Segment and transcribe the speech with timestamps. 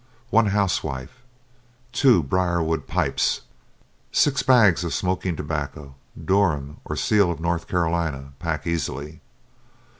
[0.31, 1.21] One housewife.
[1.91, 3.41] Two briarwood pipes.
[4.11, 9.21] Six bags of smoking tobacco; Durham or Seal of North Carolina pack easily.